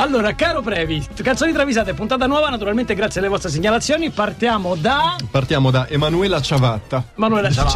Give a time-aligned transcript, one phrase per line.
[0.00, 4.10] Allora, caro Previ, canzoni travisate, puntata nuova, naturalmente grazie alle vostre segnalazioni.
[4.10, 7.02] Partiamo da Partiamo da Emanuela Ciavatta.
[7.16, 7.72] Manuela Ciavatta.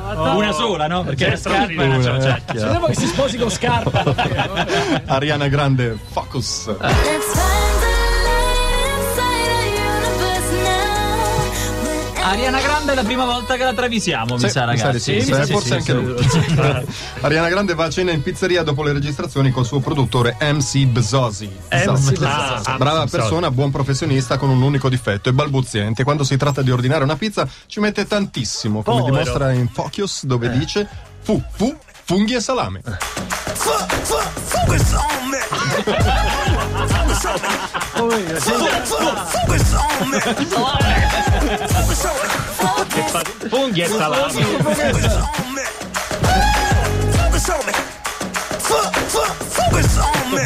[0.00, 1.04] Ciavatta, una sola, no?
[1.04, 2.52] Perché scarpa è una Una, ciavatta.
[2.54, 2.58] eh.
[2.58, 4.02] Speriamo che si sposi con scarpa.
[5.06, 6.68] Ariana Grande, Focus.
[6.80, 7.27] Let's
[12.28, 15.22] Ariana Grande è la prima volta che la travisiamo, mi sa, mi sa ragazzi.
[15.22, 16.14] sì, sì, forse anche lui.
[17.22, 21.50] Ariana Grande va a cena in pizzeria dopo le registrazioni col suo produttore MC Bezosi.
[21.68, 22.10] Bezosi.
[22.10, 22.76] Bezosi.
[22.76, 26.04] Brava persona, buon professionista con un unico difetto, è balbuziente.
[26.04, 29.16] Quando si tratta di ordinare una pizza ci mette tantissimo, come Povero.
[29.16, 30.86] dimostra in Focus dove dice
[31.22, 32.82] fu, fu, funghi e salame.
[33.54, 35.38] Focus on me.
[35.38, 36.47] Focus on
[38.06, 38.22] me.
[38.38, 40.20] Focus on me.
[40.20, 42.16] Focus on
[42.88, 43.48] me.
[43.48, 44.42] Funghi e salami.
[44.42, 45.62] Focus on me.
[47.00, 47.72] Focus on me.
[48.58, 50.42] Focus on me.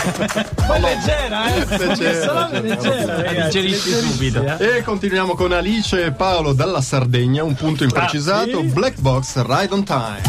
[0.67, 1.67] Poi leggera, eh?
[1.77, 3.45] Leggera, leggera.
[3.45, 4.59] Digerisci subito.
[4.59, 8.67] E continuiamo con Alice e Paolo dalla Sardegna, un punto imprecisato, sì?
[8.67, 10.23] Black Box Ride on Time.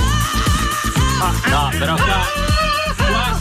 [1.50, 2.43] No, però qua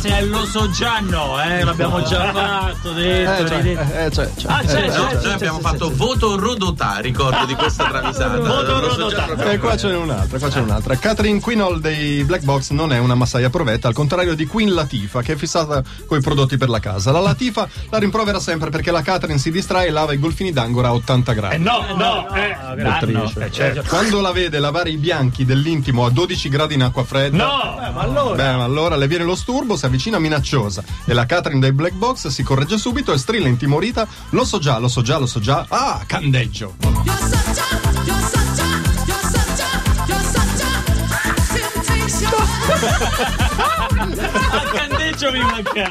[0.03, 3.81] se è lo so già no, eh, l'abbiamo già fatto, detto, Eh, cioè, ridetto.
[3.99, 4.53] eh, cioè, cioè.
[4.53, 8.37] Ah, c'è, No, c'è, noi c'è, abbiamo c'è, fatto voto Rodotà, ricordo di questa travisata.
[8.43, 9.51] Voto so Rodotà.
[9.53, 10.97] E qua ce n'è un'altra, qua c'è un'altra.
[10.97, 15.23] Catherine Quinol dei Black Box non è una massaia provetta, al contrario di Queen Latifa,
[15.23, 17.13] che è fissata coi prodotti per la casa.
[17.13, 20.89] La Latifa la rimprovera sempre perché la Catherine si distrae e lava i golfini d'angora
[20.89, 21.55] a 80 gradi.
[21.55, 22.57] Eh no, no, eh.
[22.83, 23.45] Dottrice.
[23.47, 23.85] Eh, certo.
[23.89, 27.37] Quando la vede lavare i bianchi dell'intimo a 12 gradi in acqua fredda.
[27.37, 27.91] No!
[27.93, 31.61] Ma allora, Beh, ma allora le viene lo sturbo, si avvicina minacciosa e la Catherine
[31.61, 35.19] dei Black Box si corregge subito e strilla intimorita: Lo so già, lo so già,
[35.19, 35.67] lo so già.
[35.69, 36.77] Ah, candeggio!
[44.73, 45.91] Candeggio mi manca.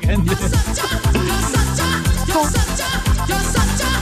[0.00, 2.88] You're such a, you're such a, you're such a,
[3.26, 3.97] you're such a temptation.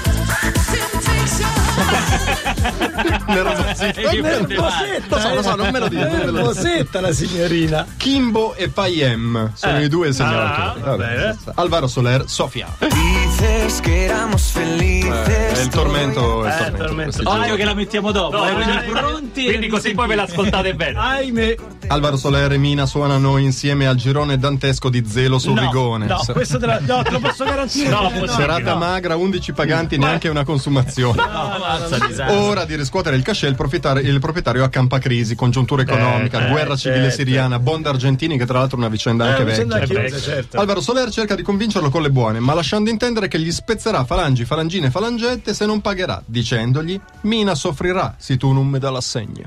[3.27, 4.11] Nervosità.
[4.11, 6.03] nervosetta, Lo so, lo so, non me lo dico.
[6.03, 6.33] non me lo dico.
[6.37, 7.87] nervosetta la signorina.
[7.97, 10.83] Kimbo e Payem sono i due segnalatori.
[10.89, 11.39] Ah, bene.
[11.55, 12.67] Alvaro Soler, Sofia.
[12.79, 15.27] Dices que éramos felices.
[15.27, 16.45] È il tormento.
[16.45, 17.23] è il Eh, tormento.
[17.23, 17.31] tormento.
[17.31, 18.89] Occhio che la mettiamo dopo, No, eh, quindi dai.
[18.91, 19.45] pronti.
[19.45, 20.99] Quindi così poi ve l'ascoltate bene.
[20.99, 21.55] Ahimè.
[21.89, 26.07] Alvaro Soler e Mina suonano insieme al girone dantesco di Zelo su No, Rigone.
[26.07, 27.89] no, questo te, la, no, te lo posso garantire.
[27.91, 28.29] No, possibile.
[28.29, 28.79] Serata no.
[28.79, 31.23] magra, 11 paganti, neanche una consumazione.
[31.67, 32.33] Ammazza.
[32.33, 36.77] Ora di riscuotere il cachet, il proprietario, il proprietario accampa crisi, congiuntura economica, eh, guerra
[36.77, 37.17] civile certo.
[37.17, 40.01] siriana, bond argentini, che tra l'altro è una vicenda anche una vicenda vecchia.
[40.01, 40.21] vecchia.
[40.21, 40.59] certo.
[40.59, 44.45] Alvaro Soler cerca di convincerlo con le buone, ma lasciando intendere che gli spezzerà falangi,
[44.45, 49.47] falangine e falangette se non pagherà, dicendogli: Mina soffrirà se tu non mi dà l'assegno.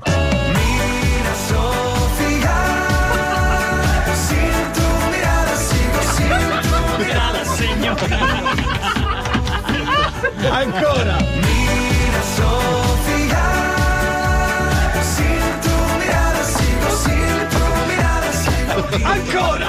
[10.52, 11.49] Ancora.
[19.14, 19.40] Sigo.
[19.40, 19.68] Ancora.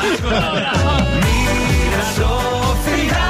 [1.22, 3.28] Mira, Sofía.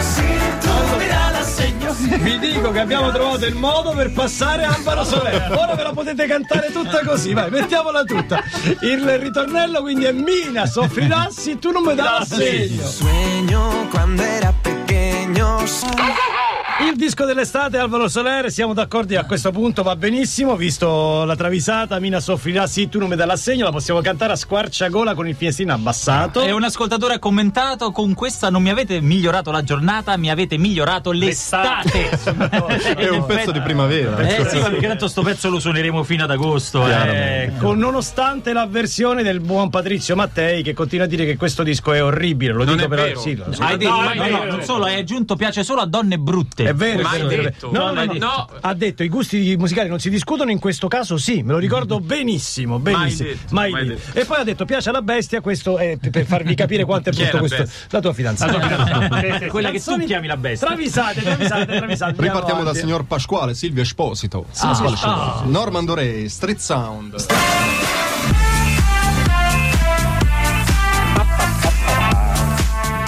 [0.00, 1.94] Sin tu mirada segno.
[2.22, 5.56] Vi dico che abbiamo trovato il modo per passare Alvaro Soler.
[5.56, 8.42] Ora ve la potete cantare tutta così, vai, mettiamola tutta.
[8.80, 12.86] Il ritornello quindi è Mina, soffrirassi, tu non mi dai l'assegno.
[12.86, 15.58] Sueño cuando era pequeño.
[16.88, 21.98] Il disco dell'estate Alvaro Soler, siamo d'accordo a questo punto va benissimo, visto la travisata,
[22.00, 25.34] Mina soffrirà, sì, tu non mi dai l'assegno, la possiamo cantare a squarciagola con il
[25.34, 26.42] finestrino abbassato.
[26.42, 30.56] E un ascoltatore ha commentato: Con questa non mi avete migliorato la giornata, mi avete
[30.56, 32.08] migliorato l'estate.
[32.96, 34.16] È un pezzo di primavera.
[34.18, 36.88] Eh sì, ma perché tanto sto pezzo lo suoneremo fino ad agosto.
[36.88, 37.52] Eh.
[37.58, 42.02] Con, nonostante l'avversione del buon Patrizio Mattei che continua a dire che questo disco è
[42.02, 43.20] orribile, lo Non dico è però vero.
[43.20, 43.62] sì, lo so.
[43.62, 46.68] Hai detto, No, no, è no, non solo, hai aggiunto piace solo a donne brutte.
[46.70, 47.42] È vero, Mai è vero.
[47.42, 47.70] detto.
[47.72, 48.24] No, no, Mai no, detto.
[48.26, 48.48] no.
[48.60, 51.98] Ha detto i gusti musicali non si discutono, in questo caso sì, me lo ricordo
[52.00, 53.28] benissimo, benissimo.
[53.30, 54.18] detto, Mai mai detto.
[54.18, 57.32] E poi ha detto piace alla bestia, questo è per- farvi capire quanto è brutto
[57.32, 57.56] la questo.
[57.58, 57.86] bestia?
[57.90, 59.48] La tua fidanzata.
[59.50, 60.66] Quella che tu chiami la bestia.
[60.68, 62.14] Travisate, travisate, travisate.
[62.22, 64.42] Ripartiamo dal signor Pasquale Silvio Esposito.
[64.48, 65.42] Pasquale Esposito.
[65.46, 67.14] Norman Doré, Street Sound.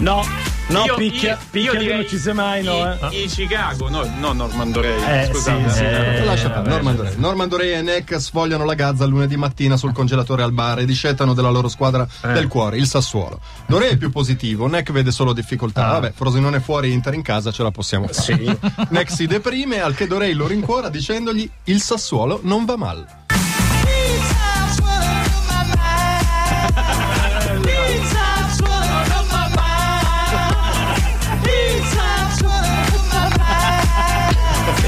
[0.00, 0.24] No,
[0.72, 3.16] no, Io- picchia, io- picchia io direi non ci sei mai, no, eh.
[3.16, 5.68] I, i Chicago, no, no Norman Dorey, Eh, scusate.
[5.70, 5.84] sì, sì.
[5.84, 7.14] Eh, Lascia perdere.
[7.16, 11.34] Norman Doré e Neck sfogliano la gazza lunedì mattina sul congelatore al bar e discettano
[11.34, 13.40] della loro squadra del cuore, il Sassuolo.
[13.66, 15.86] Doré è più positivo, Neck vede solo difficoltà.
[15.88, 18.58] Vabbè, Frosinone fuori, Inter in casa, ce la possiamo fare.
[18.90, 22.76] Neck si deprime, al che Doré lo rincuora dicendogli il Sassuolo non va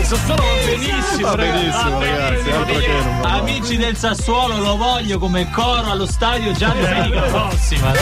[0.05, 1.61] benissimo, Va ragazzi.
[1.61, 2.51] benissimo, ragazzi.
[2.51, 3.33] Altro che non va.
[3.33, 7.93] Amici del Sassuolo, lo voglio come coro allo stadio già domenica prossima.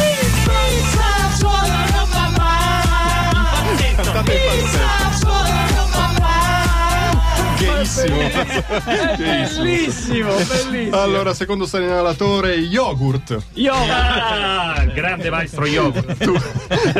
[3.95, 5.72] Cantate il falsetto.
[7.67, 8.17] Gayissimo.
[9.17, 10.97] Bellissimo, bellissimo.
[11.01, 13.37] Allora, secondo segnalatore, yogurt.
[13.55, 16.17] Io Ah, grande maestro yogurt.
[16.23, 16.41] Tu-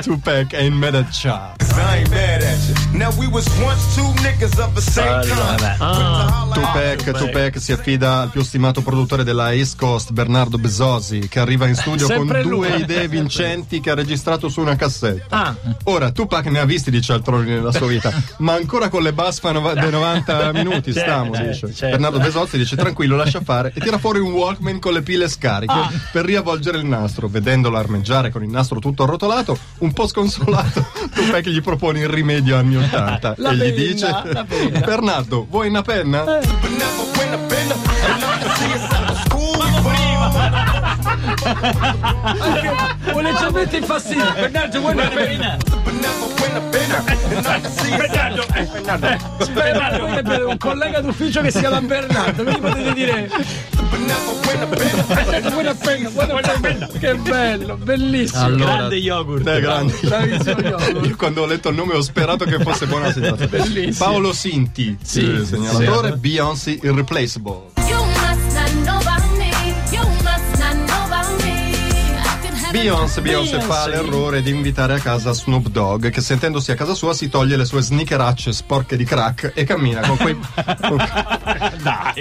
[0.03, 1.55] Tupac e in Medacha.
[1.75, 2.99] I ain't mad at you.
[2.99, 6.53] Now we was once two niggas of the same kind.
[6.53, 11.67] Tupac, Tupac si affida al più stimato produttore della East Coast, Bernardo Bezosi, che arriva
[11.67, 12.69] in studio Sempre con lui.
[12.69, 15.25] due idee vincenti che ha registrato su una cassetta.
[15.37, 15.55] Ah.
[15.85, 19.51] Ora, Tupac ne ha visti di cialtroni nella sua vita, ma ancora con le basfa
[19.53, 21.75] nova- dei 90 minuti stiamo, certo, dice.
[21.75, 21.97] certo.
[21.97, 25.73] Bernardo Bezosi dice tranquillo, lascia fare e tira fuori un Walkman con le pile scariche
[25.73, 25.91] Ah.
[26.13, 27.29] per riavvolgere il nastro.
[27.29, 32.57] Vedendolo armeggiare con il nastro tutto arrotolato, un po' sconsolato, Tupac gli propone il rimedio
[32.57, 34.81] anni 80 La e gli penna, dice la penna.
[34.81, 36.23] Bernardo, vuoi una penna?
[36.25, 37.51] But
[43.11, 44.33] vuole leggermente infastidito.
[44.33, 45.57] Bernardo, vuoi una penna?
[45.83, 47.03] But never win a bender.
[47.37, 48.67] And I can see yourself Bernardo, eh,
[49.53, 53.31] Bernardo, voi avete un collega d'ufficio che si chiama Bernardo, quindi potete dire.
[53.91, 54.41] Bernardo,
[55.81, 56.11] penna?
[56.61, 56.87] Penna?
[56.87, 58.55] Che bello, bellissimo.
[58.57, 59.47] Grande yogurt.
[59.47, 59.95] Eh, grande.
[60.03, 61.17] Bravissimo io.
[61.17, 63.11] Quando ho letto il nome ho sperato che fosse buona.
[63.13, 64.05] Bellissimo.
[64.05, 67.72] Paolo Sinti, Sì, il segnalatore, Beyoncé Irreplaceable.
[72.73, 77.13] Beyoncé, Beyoncé fa l'errore di invitare a casa Snoop Dogg che sentendosi a casa sua
[77.13, 80.35] si toglie le sue sneakeracce sporche di crack e cammina con quei
[80.81, 80.99] con-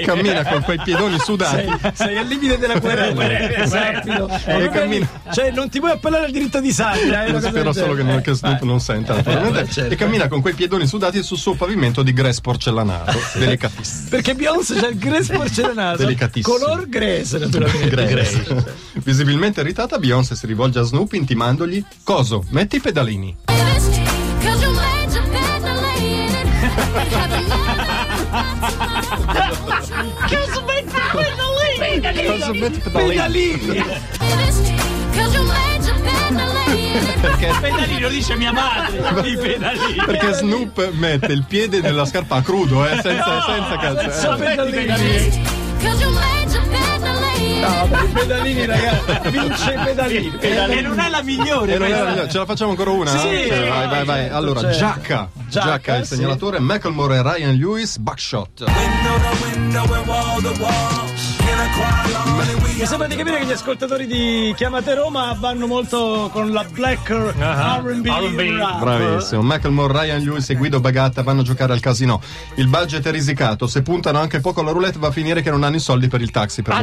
[0.06, 3.14] cammina con quei piedoni sudati Sei, sei al limite della querela.
[3.14, 4.00] Ma
[4.44, 5.08] proprio cammino.
[5.24, 7.24] lì, Cioè, non ti puoi appellare al diritto di Saglia.
[7.26, 9.94] eh, Spero solo che, non, che Snoop non senta naturalmente Eh, certo.
[9.94, 14.76] e cammina con quei piedoni sudati sul suo pavimento di grès porcellanato delicatissimo Perché Beyoncé
[14.76, 15.98] c'ha il grès porcellanato.
[15.98, 16.56] Delicatissimo.
[16.58, 17.90] Color grès, naturalmente.
[18.06, 18.66] Grès.
[19.04, 23.38] Visibilmente irritata, Beyoncé si rivolge a Snoop intimandogli: Coso, metti i pedalini.
[32.26, 33.58] Coso, metti i pedalini.
[33.60, 33.84] Pedalini.
[36.32, 37.20] And lay in it.
[37.20, 38.98] Perché, Pedalino dice mia madre.
[39.28, 40.04] I pedalini.
[40.06, 43.80] perché Snoop mette il piede nella scarpa a crudo, eh, senza, senza
[44.10, 44.44] Senza calze.
[44.44, 45.44] pedalini.
[48.32, 49.30] Pedalini, ragazzi.
[49.30, 50.38] Vince i pedalini.
[50.40, 51.78] E non è la migliore.
[51.78, 51.98] Non questa.
[51.98, 52.30] era migliore.
[52.30, 53.12] Ce la facciamo ancora una?
[53.12, 54.20] Sì, Cioè, vai, vai, vai.
[54.22, 54.78] certo, Allora, certo.
[54.78, 55.30] Giacca.
[55.50, 56.16] Giacca, Giacca, il sì.
[56.16, 58.64] segnalatore, Macklemore e Ryan Lewis, Buckshot.
[62.82, 67.10] Mi sembra di capire che gli ascoltatori di Chiamate Roma vanno molto con la black
[67.12, 68.08] R&B.
[68.08, 68.58] R&B.
[68.58, 68.80] rap.
[68.80, 69.44] Bravissimo.
[69.44, 72.20] Macklemore, Ryan Lewis e Guido Bagatta vanno a giocare al casino.
[72.56, 73.68] Il budget è risicato.
[73.68, 76.22] Se puntano anche poco alla roulette va a finire che non hanno i soldi per
[76.22, 76.64] il taxi.
[76.64, 76.74] Per.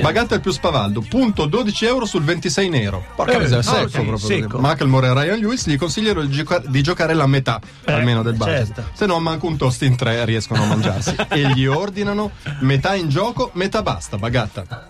[0.00, 1.04] Bagatta è il più spavaldo.
[1.06, 3.04] Punto 12 euro sul 26 nero.
[3.14, 4.18] Porca Eh, miseria, no, secco sì, proprio.
[4.18, 4.58] secco.
[4.58, 8.66] Macklemore e Ryan Lewis gli consigliero di, gioca- di giocare la metà almeno del budget.
[8.74, 8.84] certo.
[8.94, 11.14] Se no, manco un toast in tre riescono a mangiarsi.
[11.28, 12.30] e gli ordinano
[12.60, 14.16] metà in gioco, metà basta.
[14.16, 14.86] Bagatta.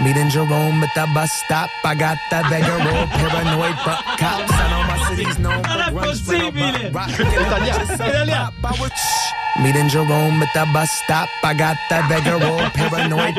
[0.00, 1.68] Meeting Jerome at the bus stop.
[1.84, 4.50] I got that beggar roll, paranoid but cops.
[4.50, 6.86] I know my city's known Non è for grunge, but possibile.
[6.86, 8.52] I'm rock- Italiano.
[9.58, 11.28] Meeting Jerome at the bus stop.
[11.44, 13.36] I got that beggar roll, paranoid.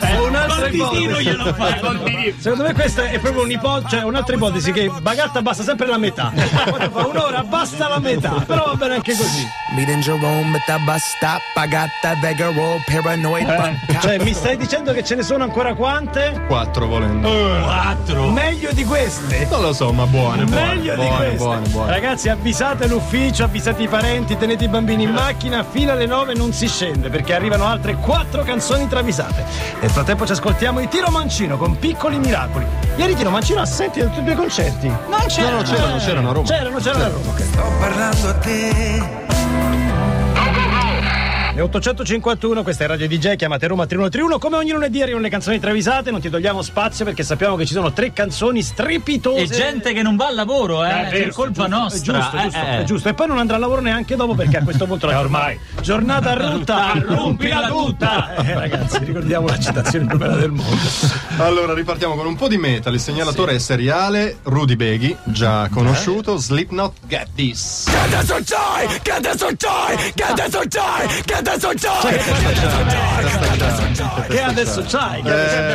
[0.00, 1.22] È un'altra Continino ipotesi.
[1.22, 2.34] glielo fai.
[2.38, 6.32] Secondo me questa è proprio un'ipotesi, cioè un'altra ipotesi che Bagatta basta sempre la metà.
[6.68, 9.46] Quando fa un'ora basta la metà, però va bene anche così.
[9.76, 11.40] Meeting Jerome at the bus stop.
[11.56, 14.02] I got that beggar roll, paranoid cops.
[14.02, 16.42] Cioè mi stai dicendo che ce ne sono ancora quante?
[16.48, 17.28] Quattro volendo.
[17.62, 18.30] Quattro.
[18.30, 19.46] Meglio di queste.
[19.48, 20.74] Non lo so, ma buone, buone.
[20.74, 21.36] Meglio di buone, queste.
[21.36, 21.90] buone, buone.
[21.92, 25.34] Ragazzi, avvisate l'ufficio, avvisate i parenti, tenete i bambini in macchina,
[25.70, 29.44] fino alle 9 non si scende perché arrivano altre quattro canzoni travisate.
[29.80, 32.66] Nel frattempo ci ascoltiamo i Tiro Mancino con piccoli miracoli.
[32.96, 34.88] Ieri Tiro Mancino assenti da tutti due i concerti.
[34.88, 36.46] Non No, no, c'erano, c'erano a Roma.
[36.48, 37.30] C'erano, c'erano a Roma.
[37.30, 37.42] ok.
[37.42, 39.25] Sto parlando a te.
[41.56, 44.38] Le 851, questa è Radio DJ, chiamate Roma 3131.
[44.38, 47.72] Come ogni lunedì arrivano le canzoni travisate, non ti togliamo spazio perché sappiamo che ci
[47.72, 49.40] sono tre canzoni strepitose.
[49.40, 50.88] E gente che non va al lavoro, eh.
[50.90, 52.18] Eh, per vero, colpa È nostra.
[52.18, 52.78] giusto, eh, giusto, eh.
[52.80, 53.08] è giusto.
[53.08, 55.58] E poi non andrà al lavoro neanche dopo perché a questo punto la Eh, ormai.
[55.80, 58.34] giornata rutta, Rompila tutta.
[58.36, 60.76] Eh, ragazzi, ricordiamo la citazione più bella del mondo.
[61.38, 62.92] Allora ripartiamo con un po' di metal.
[62.92, 66.36] Il segnalatore è seriale Rudy Beghi, già conosciuto.
[66.36, 67.86] Slipknot, Get This.
[67.88, 69.00] Get this or die!
[69.02, 70.12] Get this or die!
[70.14, 71.22] Get this or die!
[71.24, 72.18] Get adesso c'hai?
[74.28, 75.22] Che adesso Eh, c'hai?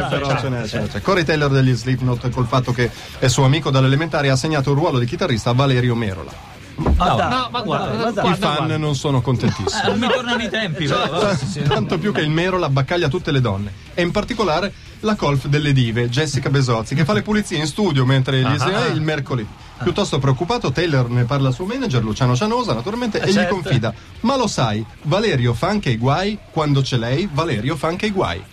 [0.10, 1.01] però ce n'è, ce n'è.
[1.01, 5.00] Corey Taylor degli Slipknot col fatto che è suo amico dall'elementare ha assegnato il ruolo
[5.00, 6.50] di chitarrista a Valerio Merola.
[6.75, 7.48] No, dai.
[7.51, 8.24] ma guarda.
[8.24, 9.82] I fan non sono contentissimi.
[9.90, 11.36] non mi tornano i tempi, però.
[11.68, 13.72] Tanto più che il Mero la baccaglia tutte le donne.
[13.94, 18.05] E in particolare la colf delle dive, Jessica Besozzi, che fa le pulizie in studio
[18.05, 19.50] mentre gli eh, il mercoledì.
[19.84, 23.55] Piuttosto preoccupato, Taylor ne parla al suo manager, Luciano Cianosa, naturalmente, e gli certo.
[23.55, 28.05] confida: Ma lo sai, Valerio fa anche i guai, quando c'è lei, Valerio fa anche
[28.08, 28.43] i guai.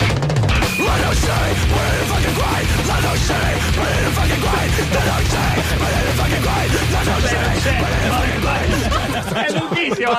[9.33, 10.11] È lunghissimo.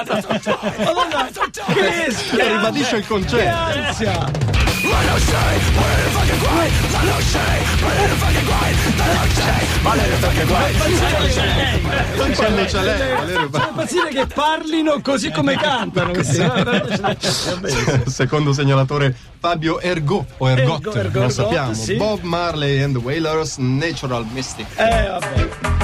[0.78, 1.30] Madonna,
[2.34, 3.58] che ribadisce il concetto.
[3.58, 4.32] ansia!
[12.36, 16.12] Quando c'è lei, Valerio fa- Fa impazzire che parlino così come cantano.
[18.06, 21.74] Secondo segnalatore Fabio Ergo o Ergot, Ergo, Ergo, non Ergot, sappiamo.
[21.74, 21.96] sì.
[21.96, 24.68] Bob Marley and the Wailers, Natural Mystic.
[24.76, 25.79] Eh, vabbè.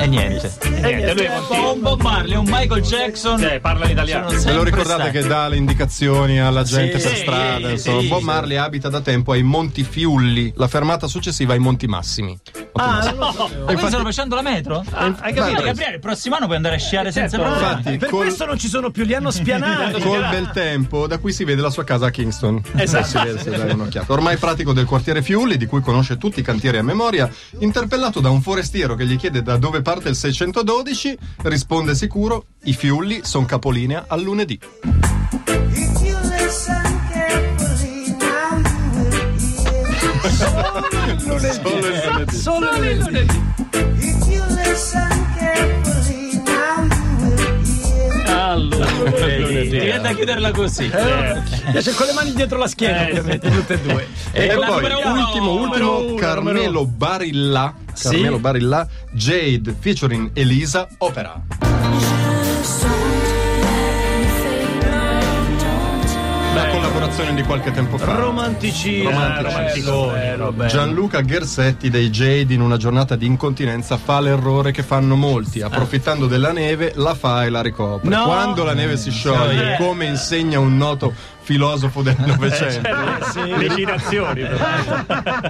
[0.00, 0.52] E niente.
[0.80, 1.72] Niente, lui continua.
[1.72, 3.38] Un Bob Marley, un Michael Jackson.
[3.38, 4.28] Cioè, parla in italiano.
[4.28, 5.18] Ve lo ricordate stati.
[5.18, 7.68] che dà le indicazioni alla gente Sì, per strada?
[7.76, 8.24] sì, sì, Bob sì.
[8.24, 12.38] Marley abita da tempo ai Monti Fiulli, la fermata successiva ai Monti Massimi.
[12.74, 13.58] Ah, non lo sapevo.
[13.60, 14.84] Ma quindi stanno facendo la metro?
[14.92, 15.62] hai capito?
[15.62, 17.52] Gabriele, il prossimo anno puoi andare a sciare senza Certo.
[17.52, 17.76] problemi.
[17.76, 20.00] Infatti, Per col, questo non ci sono più, li hanno spianati.
[20.02, 22.62] col bel tempo, da qui si vede la sua casa a Kingston.
[22.76, 23.06] Esatto.
[23.06, 24.12] Si vede, dai un'occhiata.
[24.12, 28.30] Ormai pratico del quartiere Fiulli, di cui conosce tutti i cantieri a memoria, interpellato da
[28.30, 33.44] un forestiero che gli chiede da dove parte il 612, risponde sicuro: i Fiulli sono
[33.46, 34.58] capolinea al lunedì.
[40.46, 41.20] Hear.
[41.20, 42.36] Solo il lunedì.
[42.36, 43.40] Solo il lunedì.
[43.98, 48.30] If you listen carefully, now you will hear.
[48.30, 48.90] Allora,
[49.62, 50.88] Viene da chiuderla così.
[51.70, 54.06] Piace con le mani dietro la schiena, Eh, ovviamente, tutte e due.
[54.32, 57.74] E, la poi, numero uno, ultimo, ultimo, uno, Carmelo Barilla.
[57.92, 58.08] Sì.
[58.10, 61.40] Carmelo Barilla, Jade featuring Elisa, opera.
[67.14, 68.14] Collaborazione di qualche tempo fa.
[68.14, 69.82] Romantici, Romantici.
[69.82, 70.70] bello, bello.
[70.70, 76.26] Gianluca Ghersetti dei Jade in una giornata di incontinenza fa l'errore che fanno molti, approfittando
[76.26, 78.08] della neve la fa e la ricopre.
[78.08, 78.24] No.
[78.24, 79.76] Quando la neve si scioglie, Eh.
[79.76, 82.88] come insegna un noto filosofo del Novecento,
[83.58, 84.40] le citazioni.
[84.40, 84.64] però.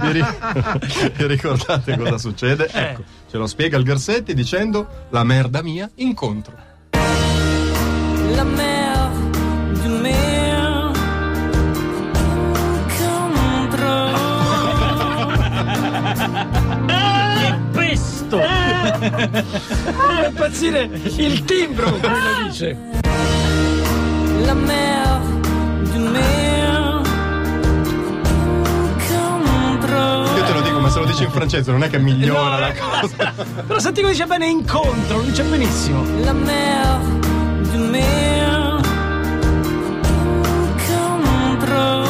[0.00, 0.24] vi, ri-
[1.14, 2.68] vi ricordate cosa succede?
[2.72, 6.54] Ecco, ce lo spiega il Ghersetti dicendo la merda mia incontro.
[8.34, 8.81] La mer
[18.32, 18.40] pesto!
[19.92, 22.76] Fa impazzire il timbro con cui lo dice.
[24.44, 25.20] La mer
[25.92, 27.00] du mer.
[30.34, 32.72] Io te lo dico, ma se lo dici in francese non è che migliora la
[32.72, 33.32] cosa.
[33.66, 36.04] Però senti come dice bene incontro, lo dice benissimo.
[36.22, 36.98] La mer
[37.70, 38.80] du mer
[40.74, 42.02] incontro.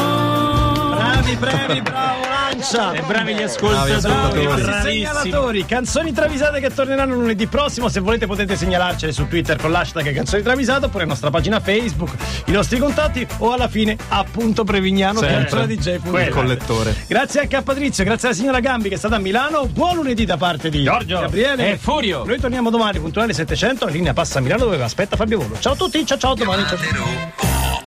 [0.95, 2.91] Bravi, bravi, bravo, lancia.
[2.93, 3.91] E bravi gli Bravi ascoltatori.
[3.93, 4.45] ascoltatori.
[4.45, 4.81] bravissimi.
[4.81, 7.89] Segnalatori, canzoni travisate che torneranno lunedì prossimo.
[7.89, 12.11] Se volete potete segnalarcele su Twitter con l'hashtag canzoni travisate oppure la nostra pagina Facebook,
[12.45, 15.67] i nostri contatti o alla fine appunto Prevignano Sempre.
[15.67, 15.99] DJ.
[16.03, 16.95] Il collettore.
[17.07, 19.65] Grazie anche a Patrizio, grazie alla signora Gambi che è stata a Milano.
[19.67, 21.19] Buon lunedì da parte di Giorgio.
[21.19, 22.23] Gabriele E Furio.
[22.25, 25.57] Noi torniamo domani puntuale 700, la linea passa a Milano dove aspetta Fabio Volo.
[25.59, 26.63] Ciao a tutti, ciao ciao domani.
[26.65, 27.52] Ciao.